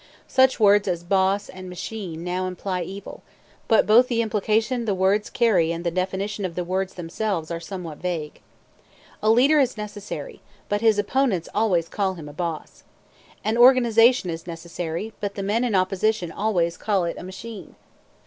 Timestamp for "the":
4.07-4.23, 4.85-4.95, 5.83-5.91, 6.55-6.63, 15.35-15.43